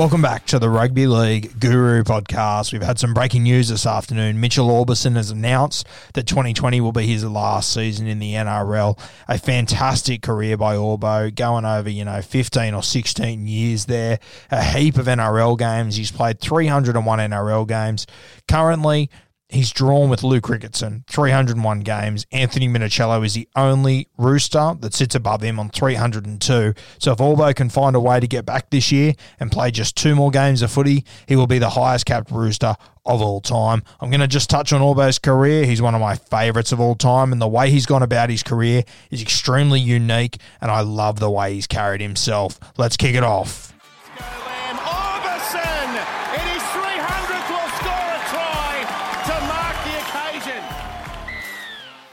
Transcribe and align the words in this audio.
Welcome 0.00 0.22
back 0.22 0.46
to 0.46 0.58
the 0.58 0.70
Rugby 0.70 1.06
League 1.06 1.60
Guru 1.60 2.02
podcast. 2.04 2.72
We've 2.72 2.80
had 2.80 2.98
some 2.98 3.12
breaking 3.12 3.42
news 3.42 3.68
this 3.68 3.84
afternoon. 3.84 4.40
Mitchell 4.40 4.68
Aubusson 4.68 5.14
has 5.16 5.30
announced 5.30 5.86
that 6.14 6.26
2020 6.26 6.80
will 6.80 6.90
be 6.90 7.06
his 7.06 7.22
last 7.22 7.70
season 7.74 8.06
in 8.06 8.18
the 8.18 8.32
NRL. 8.32 8.98
A 9.28 9.36
fantastic 9.36 10.22
career 10.22 10.56
by 10.56 10.74
Orbo, 10.74 11.34
going 11.34 11.66
over, 11.66 11.90
you 11.90 12.06
know, 12.06 12.22
15 12.22 12.72
or 12.72 12.82
16 12.82 13.46
years 13.46 13.84
there. 13.84 14.18
A 14.50 14.64
heap 14.64 14.96
of 14.96 15.04
NRL 15.04 15.58
games. 15.58 15.96
He's 15.96 16.10
played 16.10 16.40
301 16.40 17.18
NRL 17.18 17.68
games. 17.68 18.06
Currently, 18.48 19.10
He's 19.50 19.72
drawn 19.72 20.08
with 20.08 20.22
Luke 20.22 20.44
Ricketson, 20.44 21.04
301 21.08 21.80
games. 21.80 22.24
Anthony 22.30 22.68
Minichiello 22.68 23.24
is 23.24 23.34
the 23.34 23.48
only 23.56 24.06
rooster 24.16 24.74
that 24.78 24.94
sits 24.94 25.16
above 25.16 25.42
him 25.42 25.58
on 25.58 25.70
302. 25.70 26.74
So 26.98 27.12
if 27.12 27.18
Orbo 27.18 27.54
can 27.54 27.68
find 27.68 27.96
a 27.96 28.00
way 28.00 28.20
to 28.20 28.28
get 28.28 28.46
back 28.46 28.70
this 28.70 28.92
year 28.92 29.14
and 29.40 29.50
play 29.50 29.72
just 29.72 29.96
two 29.96 30.14
more 30.14 30.30
games 30.30 30.62
of 30.62 30.70
footy, 30.70 31.04
he 31.26 31.34
will 31.34 31.48
be 31.48 31.58
the 31.58 31.70
highest 31.70 32.06
capped 32.06 32.30
rooster 32.30 32.76
of 33.04 33.20
all 33.20 33.40
time. 33.40 33.82
I'm 34.00 34.10
going 34.10 34.20
to 34.20 34.28
just 34.28 34.50
touch 34.50 34.72
on 34.72 34.82
Orbo's 34.82 35.18
career. 35.18 35.64
He's 35.64 35.82
one 35.82 35.96
of 35.96 36.00
my 36.00 36.14
favourites 36.14 36.70
of 36.70 36.78
all 36.78 36.94
time, 36.94 37.32
and 37.32 37.42
the 37.42 37.48
way 37.48 37.70
he's 37.70 37.86
gone 37.86 38.04
about 38.04 38.30
his 38.30 38.44
career 38.44 38.84
is 39.10 39.20
extremely 39.20 39.80
unique, 39.80 40.38
and 40.60 40.70
I 40.70 40.82
love 40.82 41.18
the 41.18 41.30
way 41.30 41.54
he's 41.54 41.66
carried 41.66 42.00
himself. 42.00 42.60
Let's 42.78 42.96
kick 42.96 43.16
it 43.16 43.24
off. 43.24 43.74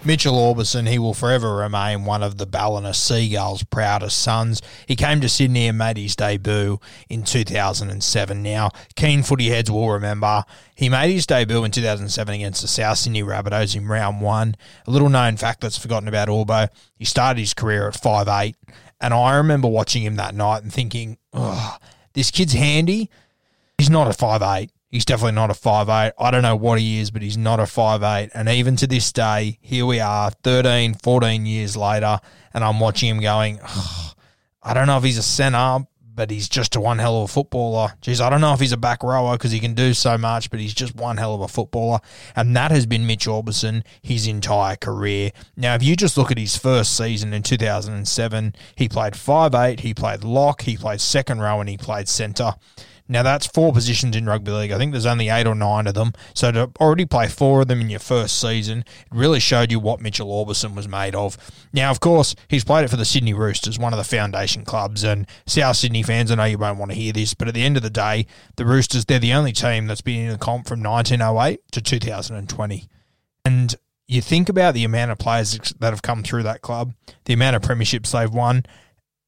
Mitchell 0.08 0.36
Aubusson, 0.36 0.88
he 0.88 0.98
will 0.98 1.14
forever 1.14 1.58
remain 1.58 2.06
one 2.06 2.24
of 2.24 2.38
the 2.38 2.46
Ballina 2.46 2.94
Seagulls' 2.94 3.64
proudest 3.64 4.18
sons. 4.18 4.62
He 4.88 4.96
came 4.96 5.20
to 5.20 5.28
Sydney 5.28 5.68
and 5.68 5.78
made 5.78 5.98
his 5.98 6.16
debut 6.16 6.80
in 7.10 7.24
2007. 7.24 8.42
Now, 8.42 8.72
keen 8.96 9.22
footy 9.22 9.50
heads 9.50 9.70
will 9.70 9.92
remember 9.92 10.46
he 10.76 10.88
made 10.88 11.12
his 11.12 11.28
debut 11.28 11.66
in 11.66 11.72
2007 11.72 12.36
against 12.36 12.62
the 12.62 12.70
South 12.70 13.00
Sydney 13.00 13.22
Rabbitohs 13.22 13.76
in 13.76 13.86
round 13.86 14.22
one. 14.22 14.56
A 14.88 14.92
little 14.92 15.10
known 15.10 15.36
fact 15.36 15.60
that's 15.60 15.78
forgotten 15.78 16.08
about 16.08 16.30
Orbo, 16.30 16.70
he 16.96 17.04
started 17.04 17.42
his 17.42 17.54
career 17.54 17.90
at 17.90 17.96
5'8", 17.96 18.56
and 19.02 19.14
I 19.14 19.36
remember 19.36 19.68
watching 19.68 20.04
him 20.04 20.16
that 20.16 20.34
night 20.34 20.64
and 20.64 20.72
thinking, 20.72 21.18
oh, 21.34 21.76
this 22.14 22.32
kid's 22.32 22.54
handy. 22.54 23.10
He's 23.78 23.90
not 23.90 24.08
a 24.08 24.12
5'8". 24.12 24.70
He's 24.90 25.06
definitely 25.06 25.34
not 25.34 25.52
a 25.52 25.54
5'8". 25.54 26.12
I 26.18 26.32
don't 26.32 26.42
know 26.42 26.56
what 26.56 26.80
he 26.80 27.00
is, 27.00 27.12
but 27.12 27.22
he's 27.22 27.38
not 27.38 27.60
a 27.60 27.64
5'8". 27.64 28.32
And 28.34 28.48
even 28.48 28.76
to 28.78 28.88
this 28.88 29.12
day, 29.12 29.60
here 29.62 29.86
we 29.86 30.00
are, 30.00 30.32
13, 30.44 30.94
14 30.96 31.46
years 31.46 31.76
later, 31.76 32.20
and 32.54 32.64
I'm 32.64 32.80
watching 32.80 33.10
him 33.10 33.20
going, 33.20 33.60
"Ugh, 33.62 34.16
I 34.64 34.74
don't 34.74 34.88
know 34.88 34.98
if 34.98 35.04
he's 35.04 35.18
a 35.18 35.24
centre, 35.24 35.86
but 36.18 36.32
he's 36.32 36.50
just 36.50 36.76
a 36.76 36.82
one 36.82 36.98
hell 36.98 37.18
of 37.18 37.30
a 37.30 37.32
footballer. 37.32 37.94
Geez, 38.02 38.20
I 38.20 38.32
don't 38.32 38.42
know 38.42 38.52
if 38.52 38.60
he's 38.60 38.72
a 38.72 38.78
back 38.78 39.04
rower 39.04 39.38
because 39.38 39.52
he 39.52 39.60
can 39.60 39.76
do 39.76 39.94
so 39.94 40.18
much, 40.18 40.50
but 40.50 40.60
he's 40.60 40.74
just 40.74 40.96
one 40.96 41.18
hell 41.18 41.36
of 41.36 41.42
a 41.42 41.48
footballer. 41.48 42.00
And 42.36 42.56
that 42.56 42.72
has 42.72 42.88
been 42.88 43.06
Mitch 43.06 43.28
Aubusson 43.28 43.84
his 44.02 44.26
entire 44.26 44.76
career. 44.78 45.30
Now, 45.56 45.76
if 45.76 45.84
you 45.84 45.96
just 45.96 46.18
look 46.18 46.32
at 46.32 46.40
his 46.40 46.58
first 46.58 46.98
season 46.98 47.34
in 47.34 47.44
2007, 47.44 48.56
he 48.76 48.90
played 48.90 49.14
5'8", 49.14 49.82
he 49.82 49.94
played 49.94 50.24
lock, 50.24 50.64
he 50.64 50.76
played 50.76 51.02
second 51.02 51.40
row, 51.40 51.60
and 51.60 51.70
he 51.70 51.78
played 51.78 52.10
centre. 52.10 52.56
Now 53.10 53.24
that's 53.24 53.48
four 53.48 53.72
positions 53.72 54.16
in 54.16 54.26
rugby 54.26 54.52
league. 54.52 54.72
I 54.72 54.78
think 54.78 54.92
there's 54.92 55.06
only 55.06 55.30
eight 55.30 55.48
or 55.48 55.56
nine 55.56 55.88
of 55.88 55.94
them. 55.94 56.14
So 56.34 56.52
to 56.52 56.72
already 56.80 57.06
play 57.06 57.28
four 57.28 57.62
of 57.62 57.68
them 57.68 57.82
in 57.82 57.90
your 57.90 58.00
first 58.00 58.40
season, 58.40 58.80
it 58.80 58.86
really 59.12 59.40
showed 59.40 59.72
you 59.72 59.80
what 59.80 60.02
Mitchell 60.02 60.28
Aubusson 60.28 60.76
was 60.76 60.88
made 60.88 61.16
of. 61.16 61.38
Now, 61.72 61.92
of 61.92 62.00
course, 62.00 62.36
he's 62.48 62.64
played 62.64 62.84
it 62.84 62.90
for 62.90 62.98
the 62.98 63.06
Sydney 63.06 63.34
Roosters, 63.34 63.80
one 63.80 63.94
of 63.94 63.98
the 63.98 64.04
foundation 64.04 64.66
clubs. 64.66 65.04
And 65.04 65.28
South 65.46 65.78
Sydney 65.78 66.04
fans, 66.04 66.32
I 66.32 66.36
know 66.36 66.44
you 66.44 66.58
won't 66.58 66.80
want 66.80 66.92
to 66.92 66.98
hear 66.98 67.14
this, 67.14 67.34
but 67.34 67.48
at 67.48 67.54
the 67.54 67.64
end 67.64 67.78
of 67.78 67.84
the 67.84 67.90
day, 67.90 68.28
the 68.58 68.66
Roosters, 68.66 69.06
they're 69.06 69.20
the 69.20 69.34
only 69.34 69.54
team 69.54 69.88
that's 69.88 70.02
been 70.02 70.26
in 70.26 70.32
the 70.32 70.38
comp 70.38 70.68
from 70.68 70.84
1908 70.84 71.60
to 71.72 71.82
2020. 71.82 72.88
And 73.46 73.76
you 74.08 74.22
think 74.22 74.50
about 74.50 74.74
the 74.74 74.84
amount 74.84 75.12
of 75.12 75.18
players 75.18 75.58
that 75.80 75.94
have 75.94 76.02
come 76.02 76.24
through 76.24 76.44
that 76.44 76.62
club, 76.62 76.94
the 77.26 77.34
amount 77.34 77.56
of 77.56 77.62
premierships 77.62 78.12
they've 78.12 78.34
won, 78.34 78.66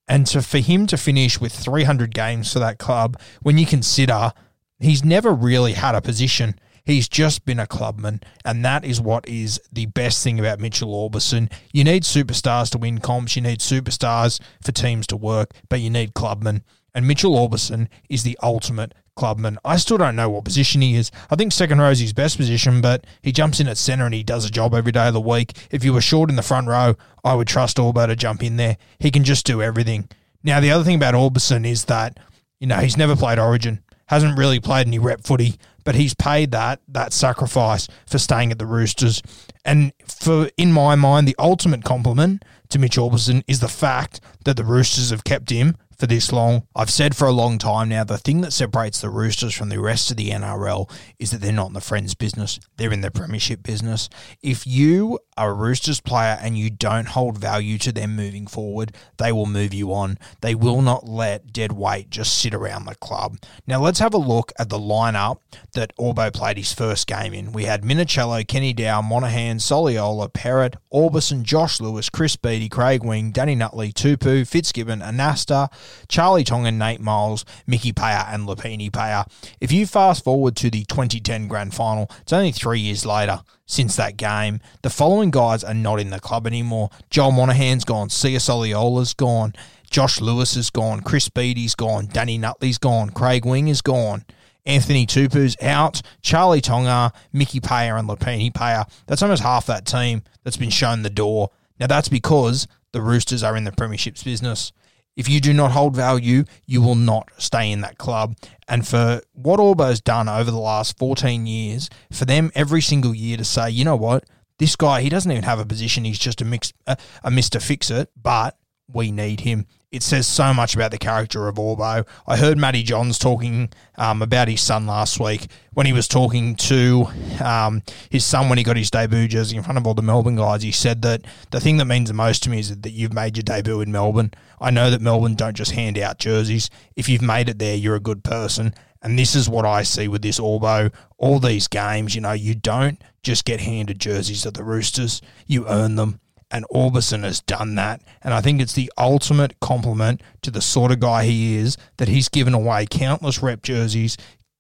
and 0.09 0.28
to 0.28 0.42
for 0.42 0.58
him 0.58 0.88
to 0.88 0.97
finish 0.97 1.40
with 1.40 1.53
300 1.53 2.14
games 2.14 2.52
for 2.52 2.59
that 2.59 2.80
club, 2.80 3.18
when 3.42 3.58
you 3.58 3.66
consider 3.66 4.34
he's 4.80 5.06
never 5.06 5.31
really 5.31 5.74
had 5.74 5.96
a 5.96 6.02
position. 6.02 6.56
He's 6.86 7.08
just 7.08 7.46
been 7.46 7.59
a 7.59 7.68
clubman, 7.68 8.22
and 8.44 8.66
that 8.66 8.84
is 8.84 9.00
what 9.00 9.28
is 9.30 9.62
the 9.72 9.86
best 9.86 10.24
thing 10.24 10.40
about 10.40 10.59
Mitchell 10.59 10.90
Aubusson. 10.90 11.52
You 11.72 11.84
need 11.84 12.02
superstars 12.02 12.72
to 12.72 12.80
win 12.80 13.00
comps, 13.00 13.36
you 13.36 13.44
need 13.44 13.60
superstars 13.60 14.42
for 14.63 14.72
teams 14.72 15.06
to 15.07 15.18
work, 15.18 15.51
but 15.69 15.81
you 15.81 15.92
need 15.92 16.16
clubmen. 16.16 16.63
And 16.95 17.07
Mitchell 17.07 17.33
Aubusson 17.33 17.89
is 18.10 18.24
the 18.24 18.39
ultimate 18.42 18.95
clubman. 19.19 19.60
I 19.66 19.75
still 19.77 19.98
don't 19.98 20.16
know 20.16 20.30
what 20.30 20.45
position 20.45 20.81
he 20.81 20.95
is. 20.95 21.12
I 21.30 21.36
think 21.36 21.51
second 21.51 21.80
row 21.80 21.92
is 21.92 22.00
his 22.00 22.13
best 22.13 22.38
position, 22.38 22.81
but 22.81 23.06
he 23.21 23.31
jumps 23.31 23.60
in 23.60 23.68
at 23.68 23.77
centre 23.77 24.06
and 24.06 24.13
he 24.16 24.24
does 24.24 24.45
a 24.45 24.50
job 24.50 24.74
every 24.74 24.92
day 24.92 25.07
of 25.07 25.13
the 25.13 25.21
week. 25.21 25.54
If 25.69 25.83
you 25.83 25.94
were 25.94 26.01
short 26.01 26.30
in 26.30 26.38
the 26.38 26.42
front 26.42 26.68
row, 26.68 26.95
I 27.24 27.36
would 27.36 27.48
trust 27.48 27.77
Orbo 27.77 28.07
to 28.07 28.16
jump 28.16 28.42
in 28.42 28.56
there. 28.56 28.77
He 28.98 29.12
can 29.12 29.24
just 29.24 29.45
do 29.45 29.62
everything. 29.62 30.10
Now, 30.44 30.60
the 30.60 30.71
other 30.71 30.86
thing 30.86 30.95
about 30.95 31.13
Aubusson 31.13 31.68
is 31.68 31.86
that, 31.86 32.18
you 32.60 32.68
know, 32.68 32.77
he's 32.77 32.98
never 32.98 33.16
played 33.16 33.38
Origin, 33.39 33.83
hasn't 34.07 34.38
really 34.38 34.60
played 34.60 34.88
any 34.88 35.00
rep 35.00 35.24
footy, 35.24 35.56
but 35.83 35.95
he's 35.95 36.13
paid 36.13 36.51
that 36.51 36.80
that 36.88 37.13
sacrifice 37.13 37.88
for 38.07 38.18
staying 38.18 38.51
at 38.51 38.60
the 38.60 38.66
Roosters. 38.66 39.21
And 39.66 39.92
for 40.07 40.50
in 40.56 40.71
my 40.71 40.95
mind, 40.95 41.27
the 41.27 41.36
ultimate 41.38 41.83
compliment 41.83 42.45
to 42.69 42.80
Mitch 42.80 42.98
Aubusson 42.98 43.44
is 43.48 43.60
the 43.60 43.68
fact 43.68 44.21
that 44.45 44.56
the 44.56 44.63
Roosters 44.63 45.10
have 45.10 45.24
kept 45.24 45.50
him 45.50 45.75
for 46.00 46.07
this 46.07 46.31
long. 46.31 46.66
I've 46.75 46.90
said 46.90 47.16
for 47.16 47.28
a 47.28 47.31
long 47.34 47.57
time 47.57 47.90
now 47.90 48.06
the 48.06 48.18
thing 48.18 48.40
that 48.42 48.54
separates 48.54 49.01
the 49.01 49.10
Roosters 49.10 49.54
from 49.54 49.68
the 49.68 49.81
rest 49.81 50.10
of 50.10 50.18
the 50.18 50.30
NRL 50.30 50.90
is 51.19 51.31
that 51.31 51.42
they're 51.42 51.51
not 51.51 51.68
in 51.68 51.74
the 51.74 51.81
friends 51.81 52.16
business, 52.16 52.60
they're 52.78 52.94
in 52.94 53.01
the 53.01 53.12
premiership 53.12 53.62
business. 53.62 54.10
If 54.42 54.66
you 54.66 55.19
are 55.36 55.51
a 55.51 55.54
Roosters 55.54 56.00
player 56.00 56.38
and 56.42 56.57
you 56.57 56.69
don't 56.69 57.10
hold 57.10 57.38
value 57.38 57.78
to 57.80 57.92
them 57.92 58.16
moving 58.16 58.48
forward, 58.48 58.94
they 59.18 59.31
will 59.31 59.46
move 59.46 59.74
you 59.74 59.94
on. 59.94 60.18
They 60.42 60.56
will 60.56 60.81
not 60.81 61.07
let 61.07 61.51
dead 61.51 61.74
weight 61.74 62.10
just 62.10 62.38
sit 62.38 62.54
around 62.54 62.86
the 62.86 62.95
club. 62.95 63.38
Now 63.68 63.81
let's 63.81 64.00
have 64.00 64.13
a 64.13 64.18
look 64.18 64.54
at 64.57 64.69
the 64.69 64.80
lineup 64.80 65.40
that 65.74 65.95
Orbo 65.98 66.34
played 66.34 66.57
his 66.57 66.74
first 66.74 67.07
game 67.07 67.34
in. 67.34 67.52
We 67.52 67.66
had 67.66 67.84
Minichiello, 67.84 68.48
Kenny 68.48 68.74
Dow, 68.74 69.02
Monaghan, 69.02 69.57
Soliola, 69.57 70.31
Perrott, 70.31 70.75
Aubusson, 70.94 71.44
Josh 71.44 71.81
Lewis, 71.81 72.10
Chris 72.10 72.38
Beattie, 72.38 72.69
Craig 72.69 73.04
Wing, 73.04 73.31
Danny 73.31 73.56
Nutley, 73.56 73.92
Tupou, 73.92 74.48
Fitzgibbon, 74.48 75.02
Anasta, 75.02 75.69
Charlie 76.07 76.44
Tongan, 76.44 76.77
Nate 76.77 77.01
Miles, 77.01 77.45
Mickey 77.68 77.94
Paea, 77.94 78.33
and 78.33 78.47
Lopini 78.47 78.89
Paea. 78.91 79.30
If 79.59 79.71
you 79.71 79.86
fast 79.86 80.24
forward 80.24 80.56
to 80.57 80.69
the 80.69 80.83
2010 80.86 81.47
grand 81.47 81.74
final, 81.74 82.09
it's 82.21 82.33
only 82.33 82.51
three 82.51 82.80
years 82.80 83.06
later 83.06 83.41
since 83.65 83.95
that 83.95 84.18
game. 84.18 84.59
The 84.81 84.89
following 84.89 85.31
guys 85.31 85.63
are 85.63 85.74
not 85.74 86.00
in 86.00 86.09
the 86.09 86.19
club 86.19 86.47
anymore. 86.47 86.89
Joel 87.09 87.31
Monaghan's 87.31 87.86
gone, 87.86 88.09
Sia 88.09 88.39
Soliola's 88.39 89.13
gone, 89.13 89.53
Josh 89.89 90.21
Lewis 90.21 90.56
is 90.56 90.69
gone, 90.69 91.01
Chris 91.01 91.30
Beattie's 91.30 91.75
gone, 91.75 92.07
Danny 92.07 92.38
Nutley's 92.38 92.77
gone, 92.77 93.09
Craig 93.09 93.45
Wing 93.45 93.68
is 93.68 93.81
gone. 93.81 94.25
Anthony 94.65 95.07
Tupou's 95.07 95.56
out, 95.62 96.01
Charlie 96.21 96.62
Tonga, 96.62 97.12
Mickey 97.33 97.59
Paea, 97.59 97.97
and 97.97 98.07
Lopini 98.07 98.51
Paea. 98.51 98.89
That's 99.07 99.24
almost 99.24 99.42
half 99.42 99.65
that 99.65 99.85
team 99.85 100.21
that's 100.44 100.57
been 100.57 100.69
shown 100.69 101.01
the 101.01 101.09
door. 101.09 101.50
Now, 101.80 101.88
that's 101.88 102.09
because 102.09 102.68
the 102.92 103.01
Roosters 103.01 103.42
are 103.42 103.56
in 103.56 103.63
the 103.63 103.71
Premierships 103.71 104.24
business. 104.24 104.71
If 105.19 105.27
you 105.27 105.42
do 105.42 105.51
not 105.51 105.71
hold 105.71 105.98
value, 105.98 106.45
you 106.66 106.81
will 106.81 106.95
not 106.95 107.30
stay 107.38 107.74
in 107.74 107.81
that 107.81 107.98
club. 107.98 108.38
And 108.69 108.88
for 108.88 109.19
what 109.33 109.60
Orbo's 109.60 110.00
done 110.00 110.30
over 110.30 110.50
the 110.50 110.57
last 110.57 110.98
14 110.98 111.45
years, 111.45 111.89
for 112.10 112.24
them 112.24 112.54
every 112.56 112.80
single 112.80 113.13
year 113.13 113.36
to 113.36 113.44
say, 113.44 113.69
you 113.69 113.83
know 113.83 113.98
what, 113.98 114.24
this 114.60 114.77
guy, 114.77 115.01
he 115.01 115.10
doesn't 115.10 115.30
even 115.30 115.44
have 115.44 115.60
a 115.60 115.66
position, 115.66 116.06
he's 116.06 116.19
just 116.19 116.39
a, 116.39 116.45
mix, 116.45 116.71
a, 116.88 116.95
a 117.21 117.30
Mr. 117.30 117.62
Fix 117.62 117.92
It, 117.92 118.10
but 118.16 118.57
we 118.88 119.12
need 119.12 119.42
him 119.42 119.68
it 119.91 120.03
says 120.03 120.27
so 120.27 120.53
much 120.53 120.75
about 120.75 120.91
the 120.91 120.97
character 121.00 121.47
of 121.47 121.56
Orbo. 121.56 122.07
I 122.27 122.38
heard 122.38 122.59
Matty 122.59 122.83
Johns 122.83 123.18
talking 123.18 123.71
um, 123.97 124.21
about 124.21 124.47
his 124.47 124.62
son 124.62 124.86
last 124.86 125.19
week 125.19 125.47
when 125.74 125.88
he 125.88 125.94
was 125.94 126.07
talking 126.07 126.56
to 126.57 127.07
um, 127.44 127.81
his 128.12 128.24
son 128.24 128.50
when 128.50 128.59
he 128.59 128.63
got 128.63 128.77
his 128.77 128.91
debut 128.91 129.27
jersey 129.27 129.57
in 129.57 129.63
front 129.63 129.80
of 129.80 129.88
all 129.88 129.95
the 129.95 130.03
Melbourne 130.03 130.36
guys. 130.36 130.62
He 130.62 130.71
said 130.71 131.01
that 131.01 131.24
the 131.50 131.59
thing 131.59 131.77
that 131.77 131.86
means 131.86 132.09
the 132.09 132.13
most 132.13 132.44
to 132.44 132.51
me 132.51 132.59
is 132.59 132.80
that 132.80 132.91
you've 132.91 133.13
made 133.13 133.36
your 133.36 133.44
debut 133.44 133.81
in 133.81 133.91
Melbourne. 133.91 134.31
I 134.62 134.69
know 134.69 134.91
that 134.91 135.01
Melbourne 135.01 135.36
don't 135.36 135.56
just 135.56 135.71
hand 135.71 135.97
out 135.97 136.19
jerseys. 136.19 136.69
If 136.95 137.09
you've 137.09 137.24
made 137.24 137.50
it 137.50 137.57
there, 137.57 137.75
you're 137.75 137.95
a 137.95 138.01
good 138.01 138.24
person. 138.24 138.75
And 139.01 139.18
this 139.18 139.33
is 139.33 139.50
what 139.50 139.65
I 139.65 139.83
see 139.83 140.07
with 140.07 140.21
this 140.21 140.39
Orbo. 140.39 140.94
All 141.18 141.39
these 141.39 141.68
games, 141.68 142.13
you 142.13 142.21
know, 142.21 142.33
you 142.33 142.53
don't 142.53 143.01
just 143.24 143.44
get 143.44 143.62
handed 143.62 144.00
jerseys 144.00 144.45
at 144.45 144.53
the 144.53 144.63
Roosters, 144.63 145.21
you 145.47 145.68
earn 145.68 145.95
them 145.95 146.19
and 146.51 146.66
Aubusson 146.74 147.24
has 147.24 147.42
done 147.42 147.75
that. 147.75 148.01
And 148.22 148.34
I 148.34 148.42
think 148.42 148.62
it's 148.62 148.74
the 148.74 148.92
ultimate 148.98 149.60
compliment 149.60 150.22
to 150.42 150.51
the 150.51 150.62
sort 150.62 150.92
of 150.92 151.00
guy 151.00 151.25
he 151.25 151.56
is 151.56 151.78
that 151.98 152.07
he's 152.07 152.30
given 152.30 152.54
away 152.54 152.88
countless 152.90 153.42
rep 153.42 153.62
jerseys, 153.62 154.18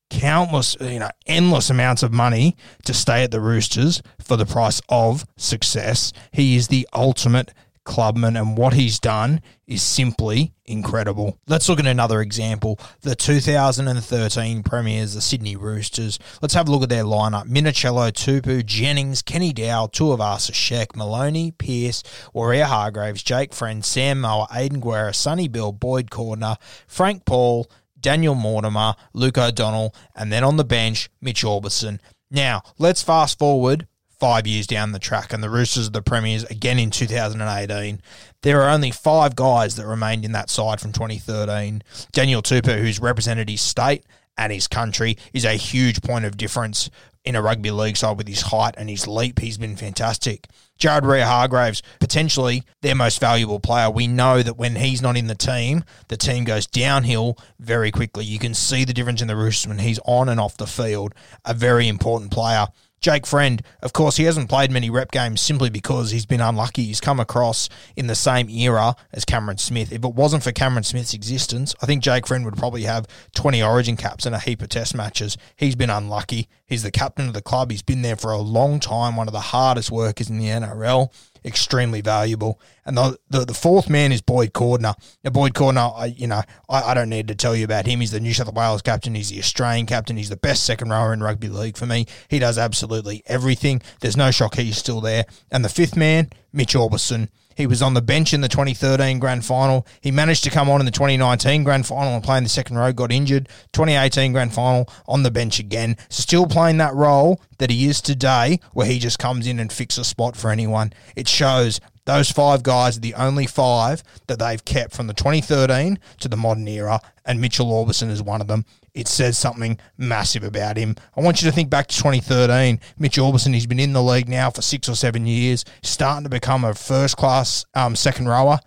countless, 0.09 0.75
you 0.79 0.99
know, 0.99 1.09
endless 1.25 1.69
amounts 1.69 2.03
of 2.03 2.11
money 2.11 2.55
to 2.85 2.93
stay 2.93 3.23
at 3.23 3.31
the 3.31 3.41
Roosters 3.41 4.01
for 4.19 4.35
the 4.37 4.45
price 4.45 4.81
of 4.89 5.25
success. 5.37 6.13
He 6.31 6.55
is 6.55 6.67
the 6.67 6.87
ultimate 6.93 7.53
clubman, 7.83 8.37
and 8.37 8.57
what 8.57 8.73
he's 8.73 8.99
done 8.99 9.41
is 9.67 9.81
simply 9.81 10.53
incredible. 10.65 11.37
Let's 11.47 11.67
look 11.67 11.79
at 11.79 11.87
another 11.87 12.21
example. 12.21 12.79
The 13.01 13.15
2013 13.15 14.63
Premiers, 14.63 15.13
the 15.13 15.21
Sydney 15.21 15.55
Roosters. 15.55 16.19
Let's 16.41 16.53
have 16.53 16.67
a 16.67 16.71
look 16.71 16.83
at 16.83 16.89
their 16.89 17.03
lineup. 17.03 17.47
Minichiello, 17.47 18.11
Tupou, 18.11 18.65
Jennings, 18.65 19.21
Kenny 19.21 19.53
Dow, 19.53 19.87
Tuivasa, 19.87 20.51
Sheck, 20.51 20.95
Maloney, 20.95 21.51
Pearce, 21.51 22.03
Waerea-Hargreaves, 22.33 23.23
Jake 23.23 23.53
Friend, 23.53 23.83
Sam 23.83 24.21
Moa, 24.21 24.47
Aidan 24.53 24.79
Guerra, 24.79 25.13
Sonny 25.13 25.47
Bill, 25.47 25.71
Boyd 25.71 26.09
Cordner, 26.09 26.57
Frank 26.87 27.25
Paul, 27.25 27.69
Daniel 27.99 28.35
Mortimer, 28.35 28.95
Luke 29.13 29.37
O'Donnell, 29.37 29.93
and 30.15 30.31
then 30.31 30.43
on 30.43 30.57
the 30.57 30.63
bench, 30.63 31.09
Mitch 31.21 31.43
Aubusson. 31.43 31.99
Now, 32.31 32.61
let's 32.77 33.01
fast 33.01 33.39
forward 33.39 33.87
five 34.19 34.45
years 34.45 34.67
down 34.67 34.91
the 34.91 34.99
track, 34.99 35.33
and 35.33 35.41
the 35.41 35.49
Roosters 35.49 35.87
are 35.87 35.91
the 35.91 36.01
premiers 36.01 36.43
again 36.45 36.77
in 36.77 36.91
2018. 36.91 38.01
There 38.41 38.61
are 38.61 38.69
only 38.69 38.91
five 38.91 39.35
guys 39.35 39.75
that 39.75 39.85
remained 39.85 40.25
in 40.25 40.33
that 40.33 40.49
side 40.49 40.79
from 40.81 40.91
2013. 40.91 41.83
Daniel 42.11 42.41
Tupou, 42.41 42.79
who's 42.79 42.99
represented 42.99 43.49
his 43.49 43.61
state 43.61 44.05
and 44.37 44.51
his 44.51 44.67
country, 44.67 45.17
is 45.33 45.45
a 45.45 45.53
huge 45.53 46.01
point 46.01 46.25
of 46.25 46.37
difference 46.37 46.89
in 47.25 47.35
a 47.35 47.41
rugby 47.41 47.71
league 47.71 47.97
side 47.97 48.17
with 48.17 48.27
his 48.27 48.41
height 48.41 48.75
and 48.77 48.89
his 48.89 49.07
leap. 49.07 49.39
He's 49.39 49.57
been 49.57 49.75
fantastic. 49.75 50.47
Jared 50.77 51.03
Waerea-Hargreaves, 51.03 51.83
potentially 51.99 52.63
their 52.81 52.95
most 52.95 53.19
valuable 53.19 53.59
player. 53.59 53.89
We 53.89 54.07
know 54.07 54.41
that 54.41 54.57
when 54.57 54.77
he's 54.77 55.01
not 55.01 55.17
in 55.17 55.27
the 55.27 55.35
team, 55.35 55.83
the 56.07 56.15
team 56.15 56.45
goes 56.45 56.65
downhill 56.65 57.37
very 57.59 57.91
quickly. 57.91 58.23
You 58.23 58.39
can 58.39 58.53
see 58.53 58.85
the 58.85 58.93
difference 58.93 59.21
in 59.21 59.27
the 59.27 59.35
Roosters 59.35 59.67
when 59.67 59.79
he's 59.79 59.99
on 60.05 60.29
and 60.29 60.39
off 60.39 60.55
the 60.55 60.65
field. 60.65 61.13
A 61.43 61.53
very 61.53 61.89
important 61.89 62.31
player. 62.31 62.67
Jake 63.01 63.25
Friend, 63.25 63.61
of 63.81 63.93
course, 63.93 64.17
he 64.17 64.25
hasn't 64.25 64.49
played 64.49 64.71
many 64.71 64.89
rep 64.89 65.11
games 65.11 65.39
simply 65.41 65.69
because 65.69 66.11
he's 66.11 66.25
been 66.25 66.41
unlucky. 66.41 66.83
He's 66.83 66.99
come 66.99 67.19
across 67.19 67.69
in 67.95 68.07
the 68.07 68.15
same 68.15 68.49
era 68.49 68.95
as 69.13 69.25
Cameron 69.25 69.57
Smith. 69.57 69.91
If 69.91 70.03
it 70.03 70.13
wasn't 70.13 70.43
for 70.43 70.51
Cameron 70.51 70.83
Smith's 70.83 71.13
existence, 71.13 71.73
I 71.81 71.85
think 71.85 72.03
Jake 72.03 72.27
Friend 72.27 72.43
would 72.43 72.57
probably 72.57 72.83
have 72.83 73.07
20 73.35 73.63
origin 73.63 73.95
caps 73.95 74.25
and 74.25 74.35
a 74.35 74.39
heap 74.39 74.61
of 74.61 74.69
test 74.69 74.95
matches. 74.95 75.37
He's 75.55 75.75
been 75.75 75.89
unlucky. 75.89 76.49
He's 76.65 76.83
the 76.83 76.91
captain 76.91 77.27
of 77.27 77.33
the 77.33 77.41
club. 77.41 77.71
He's 77.71 77.81
been 77.81 78.01
there 78.01 78.17
for 78.17 78.31
a 78.31 78.37
long 78.37 78.79
time, 78.79 79.15
one 79.15 79.27
of 79.27 79.33
the 79.33 79.39
hardest 79.39 79.91
workers 79.91 80.29
in 80.29 80.37
the 80.37 80.47
NRL 80.47 81.11
extremely 81.43 82.01
valuable. 82.01 82.59
And 82.85 82.97
the, 82.97 83.17
the, 83.29 83.45
the 83.45 83.53
fourth 83.53 83.89
man 83.89 84.11
is 84.11 84.21
Boyd 84.21 84.53
Cordner. 84.53 84.95
Now, 85.23 85.29
Boyd 85.29 85.53
Cordner, 85.53 85.93
I, 85.95 86.05
you 86.05 86.27
know, 86.27 86.41
I, 86.69 86.83
I 86.83 86.93
don't 86.93 87.09
need 87.09 87.27
to 87.27 87.35
tell 87.35 87.55
you 87.55 87.65
about 87.65 87.85
him. 87.85 87.99
He's 87.99 88.11
the 88.11 88.19
New 88.19 88.33
South 88.33 88.53
Wales 88.53 88.81
captain. 88.81 89.15
He's 89.15 89.29
the 89.29 89.39
Australian 89.39 89.85
captain. 89.85 90.17
He's 90.17 90.29
the 90.29 90.37
best 90.37 90.63
second 90.63 90.89
rower 90.89 91.13
in 91.13 91.21
rugby 91.21 91.49
league 91.49 91.77
for 91.77 91.85
me. 91.85 92.05
He 92.27 92.39
does 92.39 92.57
absolutely 92.57 93.23
everything. 93.27 93.81
There's 94.01 94.17
no 94.17 94.31
shock 94.31 94.55
he's 94.55 94.77
still 94.77 95.01
there. 95.01 95.25
And 95.51 95.63
the 95.63 95.69
fifth 95.69 95.95
man, 95.95 96.29
Mitch 96.51 96.73
Aubusson. 96.73 97.29
He 97.55 97.67
was 97.67 97.81
on 97.81 97.93
the 97.93 98.01
bench 98.01 98.33
in 98.33 98.41
the 98.41 98.47
2013 98.47 99.19
grand 99.19 99.45
final. 99.45 99.85
He 99.99 100.11
managed 100.11 100.43
to 100.45 100.49
come 100.49 100.69
on 100.69 100.79
in 100.79 100.85
the 100.85 100.91
2019 100.91 101.63
grand 101.63 101.85
final 101.85 102.13
and 102.13 102.23
play 102.23 102.37
in 102.37 102.43
the 102.43 102.49
second 102.49 102.77
row, 102.77 102.93
got 102.93 103.11
injured. 103.11 103.49
2018 103.73 104.31
grand 104.31 104.53
final 104.53 104.89
on 105.07 105.23
the 105.23 105.31
bench 105.31 105.59
again. 105.59 105.97
Still 106.09 106.47
playing 106.47 106.77
that 106.77 106.93
role 106.93 107.41
that 107.57 107.69
he 107.69 107.87
is 107.87 108.01
today, 108.01 108.59
where 108.73 108.87
he 108.87 108.97
just 108.97 109.19
comes 109.19 109.45
in 109.45 109.59
and 109.59 109.73
fixes 109.73 109.99
a 109.99 110.05
spot 110.05 110.37
for 110.37 110.51
anyone. 110.51 110.93
It 111.15 111.27
shows 111.27 111.81
those 112.05 112.31
five 112.31 112.63
guys 112.63 112.97
are 112.97 113.01
the 113.01 113.13
only 113.13 113.45
five 113.45 114.03
that 114.27 114.39
they've 114.39 114.63
kept 114.63 114.93
from 114.93 115.07
the 115.07 115.13
2013 115.13 115.99
to 116.21 116.27
the 116.27 116.37
modern 116.37 116.67
era, 116.67 117.01
and 117.25 117.41
Mitchell 117.41 117.67
Aubusson 117.67 118.09
is 118.09 118.23
one 118.23 118.41
of 118.41 118.47
them 118.47 118.65
it 118.99 119.07
says 119.07 119.37
something 119.37 119.79
massive 119.97 120.43
about 120.43 120.77
him. 120.77 120.95
I 121.15 121.21
want 121.21 121.41
you 121.41 121.49
to 121.49 121.55
think 121.55 121.69
back 121.69 121.87
to 121.87 121.97
2013. 121.97 122.79
Mitch 122.97 123.17
Aubusson, 123.17 123.53
he's 123.53 123.67
been 123.67 123.79
in 123.79 123.93
the 123.93 124.03
league 124.03 124.29
now 124.29 124.49
for 124.49 124.61
six 124.61 124.89
or 124.89 124.95
seven 124.95 125.25
years, 125.25 125.65
starting 125.81 126.23
to 126.23 126.29
become 126.29 126.63
a 126.63 126.73
first 126.73 127.17
class 127.17 127.65
um, 127.73 127.95
second 127.95 128.27
rower, 128.27 128.59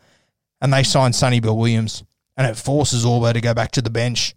and 0.60 0.72
they 0.72 0.82
signed 0.82 1.14
Sonny 1.14 1.40
Bill 1.40 1.56
Williams, 1.56 2.02
and 2.36 2.46
it 2.46 2.56
forces 2.56 3.04
Orbo 3.04 3.32
to 3.32 3.40
go 3.40 3.54
back 3.54 3.72
to 3.72 3.82
the 3.82 3.90
bench. 3.90 4.34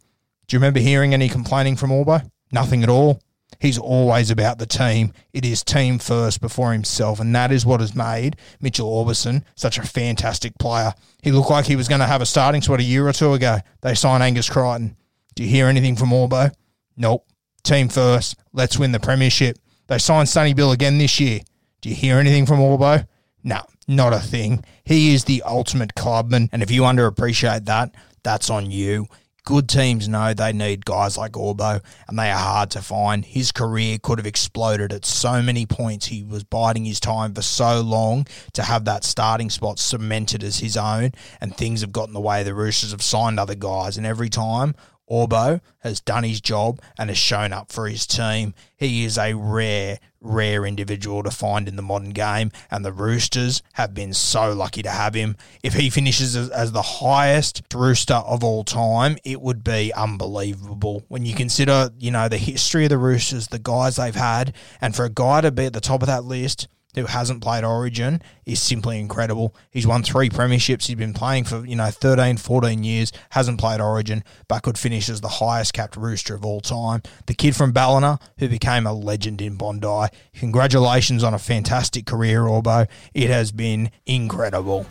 Do 0.47 0.55
you 0.55 0.59
remember 0.59 0.79
hearing 0.79 1.13
any 1.13 1.29
complaining 1.29 1.75
from 1.75 1.89
Orbo? 1.89 2.29
Nothing 2.51 2.83
at 2.83 2.89
all. 2.89 3.21
He's 3.59 3.77
always 3.77 4.29
about 4.29 4.59
the 4.59 4.65
team. 4.65 5.13
It 5.33 5.45
is 5.45 5.63
team 5.63 5.99
first 5.99 6.41
before 6.41 6.73
himself, 6.73 7.19
and 7.19 7.33
that 7.35 7.51
is 7.51 7.65
what 7.65 7.79
has 7.79 7.95
made 7.95 8.35
Mitchell 8.59 8.89
Aubusson 8.89 9.43
such 9.55 9.77
a 9.77 9.83
fantastic 9.83 10.57
player. 10.59 10.93
He 11.21 11.31
looked 11.31 11.49
like 11.49 11.65
he 11.65 11.75
was 11.75 11.87
going 11.87 12.01
to 12.01 12.07
have 12.07 12.21
a 12.21 12.25
starting 12.25 12.61
spot 12.61 12.79
a 12.79 12.83
year 12.83 13.07
or 13.07 13.13
two 13.13 13.33
ago. 13.33 13.59
They 13.81 13.95
signed 13.95 14.23
Angus 14.23 14.49
Crichton. 14.49 14.97
Do 15.35 15.43
you 15.43 15.49
hear 15.49 15.67
anything 15.67 15.97
from 15.97 16.11
Orbo? 16.11 16.53
Nope. 16.95 17.27
Team 17.63 17.89
first. 17.89 18.37
Let's 18.53 18.79
win 18.79 18.93
the 18.93 19.01
premiership. 19.01 19.57
They 19.87 19.97
signed 19.97 20.29
Sonny 20.29 20.53
Bill 20.53 20.71
again 20.71 20.97
this 20.97 21.19
year. 21.19 21.41
Do 21.81 21.89
you 21.89 21.95
hear 21.95 22.19
anything 22.19 22.45
from 22.45 22.59
Orbo? 22.59 23.05
No, 23.43 23.61
not 23.85 24.13
a 24.13 24.19
thing. 24.19 24.63
He 24.85 25.13
is 25.13 25.25
the 25.25 25.43
ultimate 25.45 25.93
clubman, 25.93 26.49
and 26.53 26.63
if 26.63 26.71
you 26.71 26.83
underappreciate 26.83 27.65
that, 27.65 27.93
that's 28.23 28.49
on 28.49 28.71
you. 28.71 29.07
Good 29.43 29.69
teams 29.69 30.07
know 30.07 30.33
they 30.33 30.53
need 30.53 30.85
guys 30.85 31.17
like 31.17 31.33
Orbo, 31.33 31.83
and 32.07 32.17
they 32.17 32.31
are 32.31 32.39
hard 32.39 32.71
to 32.71 32.81
find. 32.81 33.23
His 33.23 33.51
career 33.51 33.99
could 34.01 34.17
have 34.17 34.25
exploded 34.25 34.91
at 34.91 35.05
so 35.05 35.41
many 35.43 35.67
points. 35.67 36.07
He 36.07 36.23
was 36.23 36.43
biding 36.43 36.85
his 36.85 36.99
time 36.99 37.35
for 37.35 37.43
so 37.43 37.81
long 37.81 38.25
to 38.53 38.63
have 38.63 38.85
that 38.85 39.03
starting 39.03 39.51
spot 39.51 39.77
cemented 39.77 40.43
as 40.43 40.59
his 40.59 40.77
own, 40.77 41.11
and 41.41 41.55
things 41.55 41.81
have 41.81 41.91
gotten 41.91 42.13
the 42.15 42.21
way. 42.21 42.41
The 42.41 42.55
Roosters 42.55 42.91
have 42.91 43.03
signed 43.03 43.39
other 43.39 43.53
guys, 43.53 43.97
and 43.97 44.05
every 44.07 44.29
time 44.29 44.73
Orbo 45.09 45.62
has 45.79 46.01
done 46.01 46.24
his 46.24 46.41
job 46.41 46.81
and 46.97 47.09
has 47.09 47.17
shown 47.17 47.53
up 47.53 47.71
for 47.71 47.88
his 47.88 48.07
team. 48.07 48.53
He 48.75 49.05
is 49.05 49.17
a 49.17 49.33
rare, 49.33 50.00
rare 50.19 50.65
individual 50.65 51.24
to 51.24 51.31
find 51.31 51.67
in 51.67 51.75
the 51.75 51.81
modern 51.81 52.09
game, 52.09 52.51
and 52.71 52.83
the 52.83 52.91
Roosters 52.91 53.62
have 53.74 53.93
been 53.93 54.13
so 54.13 54.51
lucky 54.53 54.81
to 54.81 54.89
have 54.89 55.13
him. 55.13 55.35
If 55.63 55.74
he 55.74 55.89
finishes 55.89 56.35
as, 56.35 56.50
as 56.50 56.71
the 56.71 56.81
highest 56.81 57.62
Rooster 57.74 58.15
of 58.15 58.43
all 58.43 58.63
time, 58.63 59.17
it 59.24 59.41
would 59.41 59.63
be 59.63 59.93
unbelievable 59.93 61.03
when 61.07 61.25
you 61.25 61.35
consider, 61.35 61.89
you 62.00 62.12
know, 62.12 62.27
the 62.27 62.38
history 62.38 62.85
of 62.85 62.89
the 62.89 62.97
Roosters, 62.97 63.47
the 63.47 63.59
guys 63.59 63.97
they've 63.97 64.15
had, 64.15 64.53
and 64.81 64.95
for 64.95 65.05
a 65.05 65.09
guy 65.09 65.41
to 65.41 65.51
be 65.51 65.65
at 65.65 65.74
the 65.74 65.81
top 65.81 66.01
of 66.01 66.07
that 66.07 66.24
list 66.24 66.67
who 66.95 67.05
hasn't 67.05 67.41
played 67.41 67.63
Origin 67.63 68.21
is 68.45 68.61
simply 68.61 68.99
incredible. 68.99 69.55
He's 69.69 69.87
won 69.87 70.03
three 70.03 70.29
premierships. 70.29 70.87
He's 70.87 70.95
been 70.95 71.13
playing 71.13 71.45
for, 71.45 71.65
you 71.65 71.75
know, 71.75 71.89
13, 71.89 72.37
14 72.37 72.83
years, 72.83 73.11
hasn't 73.31 73.59
played 73.59 73.81
Origin, 73.81 74.23
but 74.47 74.63
could 74.63 74.77
finish 74.77 75.09
as 75.09 75.21
the 75.21 75.27
highest 75.27 75.73
capped 75.73 75.95
rooster 75.95 76.35
of 76.35 76.45
all 76.45 76.61
time. 76.61 77.01
The 77.27 77.33
kid 77.33 77.55
from 77.55 77.71
Ballina, 77.71 78.19
who 78.39 78.47
became 78.47 78.87
a 78.87 78.93
legend 78.93 79.41
in 79.41 79.55
Bondi. 79.55 80.07
Congratulations 80.35 81.23
on 81.23 81.33
a 81.33 81.39
fantastic 81.39 82.05
career, 82.05 82.41
Orbo. 82.43 82.87
It 83.13 83.29
has 83.29 83.51
been 83.51 83.91
incredible. 84.05 84.85